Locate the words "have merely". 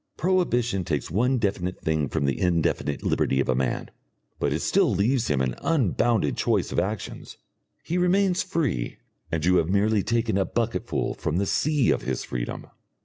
9.57-10.01